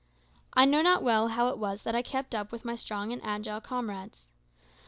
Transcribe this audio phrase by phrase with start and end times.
[0.55, 3.23] I know not well how it was that I kept up with my strong and
[3.23, 4.31] agile comrades.